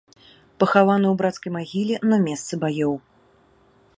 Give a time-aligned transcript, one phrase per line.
[0.63, 2.95] Пахаваны ў брацкай магіле на месцы баёў.